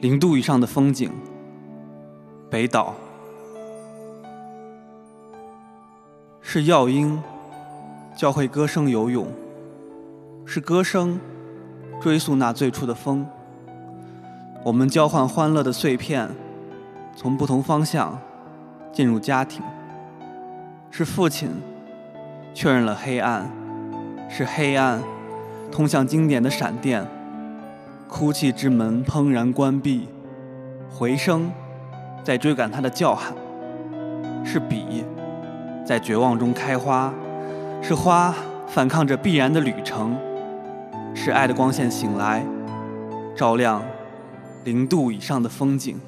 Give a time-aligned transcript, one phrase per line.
[0.00, 1.10] 零度以上的风景，
[2.48, 2.94] 北岛。
[6.40, 7.20] 是药音
[8.16, 9.26] 教会歌声游泳，
[10.46, 11.18] 是歌声
[12.00, 13.26] 追溯那最初的风。
[14.62, 16.30] 我们交换欢乐的碎片，
[17.16, 18.16] 从不同方向
[18.92, 19.60] 进入家庭。
[20.92, 21.50] 是父亲
[22.54, 23.50] 确认了黑暗，
[24.28, 25.02] 是黑暗
[25.72, 27.04] 通向经典的闪电。
[28.08, 30.08] 哭泣之门砰然关闭，
[30.90, 31.52] 回声
[32.24, 33.34] 在追赶他的叫喊。
[34.44, 35.04] 是笔
[35.84, 37.12] 在绝望中开花，
[37.82, 38.34] 是花
[38.66, 40.16] 反抗着必然的旅程。
[41.14, 42.44] 是爱的光线醒来，
[43.36, 43.82] 照亮
[44.64, 46.00] 零度以上的风景。